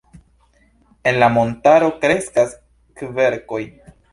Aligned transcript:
En 1.11 1.19
la 1.25 1.29
montaro 1.35 1.91
kreskas 2.07 2.59
kverkoj. 3.03 3.65